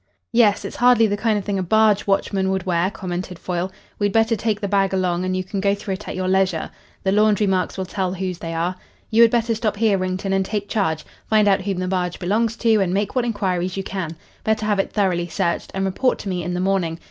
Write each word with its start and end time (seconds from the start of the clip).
"Yes, 0.31 0.65
it's 0.65 0.77
hardly 0.77 1.05
the 1.05 1.15
kind 1.15 1.37
of 1.37 1.45
thing 1.45 1.59
a 1.59 1.61
barge 1.61 2.07
watchman 2.07 2.49
would 2.49 2.65
wear," 2.65 2.89
commented 2.89 3.37
Foyle. 3.37 3.71
"We'd 3.99 4.11
better 4.11 4.35
take 4.35 4.59
the 4.59 4.67
bag 4.67 4.95
along, 4.95 5.25
and 5.25 5.37
you 5.37 5.43
can 5.43 5.61
go 5.61 5.75
through 5.75 5.93
it 5.93 6.07
at 6.07 6.15
your 6.15 6.27
leisure. 6.27 6.71
The 7.03 7.11
laundry 7.11 7.45
marks 7.45 7.77
will 7.77 7.85
tell 7.85 8.11
whose 8.15 8.39
they 8.39 8.55
are. 8.55 8.75
You 9.11 9.21
had 9.21 9.29
better 9.29 9.53
stop 9.53 9.77
here, 9.77 9.99
Wrington, 9.99 10.33
and 10.33 10.43
take 10.43 10.67
charge. 10.67 11.05
Find 11.29 11.47
out 11.47 11.61
whom 11.61 11.77
the 11.77 11.87
barge 11.87 12.17
belongs 12.17 12.55
to, 12.55 12.81
and 12.81 12.95
make 12.95 13.15
what 13.15 13.25
inquiries 13.25 13.77
you 13.77 13.83
can. 13.83 14.15
Better 14.43 14.65
have 14.65 14.79
it 14.79 14.91
thoroughly 14.91 15.27
searched, 15.27 15.69
and 15.75 15.85
report 15.85 16.17
to 16.17 16.29
me 16.29 16.41
in 16.41 16.55
the 16.55 16.59
morning. 16.59 16.99